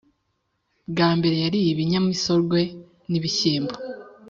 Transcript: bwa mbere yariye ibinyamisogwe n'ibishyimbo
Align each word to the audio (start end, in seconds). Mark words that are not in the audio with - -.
bwa 0.91 1.09
mbere 1.17 1.35
yariye 1.43 1.69
ibinyamisogwe 1.71 2.61
n'ibishyimbo 3.09 3.75